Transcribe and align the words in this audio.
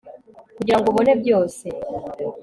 kugirango 0.57 0.87
ubone 0.89 1.11
byose 1.21 1.65